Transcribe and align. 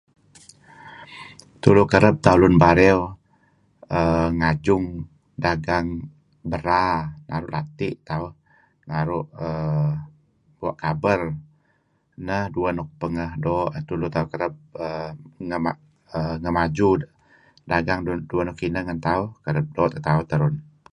Tulu 1.61 1.81
kereb 1.91 2.15
tauh 2.25 2.37
lun 2.41 2.55
Bariu 2.63 3.01
um 3.99 4.27
ngaju 4.39 4.75
dagang 5.43 5.87
bera 6.51 6.83
naru 7.29 7.47
lati 7.53 7.87
tauh 8.09 8.31
naru 8.89 9.19
um 9.47 9.91
bua 10.57 10.71
kaber 10.83 11.21
neh 12.27 12.43
duah 12.53 12.71
nuk 12.77 12.89
pengeh 13.01 13.31
do 13.43 13.55
tulu 13.87 14.05
tauh 14.15 14.27
kereb 14.31 14.53
um 14.85 15.13
neh 16.43 16.51
maju 16.57 16.89
dagang 17.71 17.99
duah 18.29 18.45
nuk 18.45 18.59
ineh 18.67 18.83
ngen 18.85 18.99
tauh 19.07 19.27
kereb 19.45 19.65
do 19.75 19.83
teh 19.91 20.01
tauh 20.31 20.51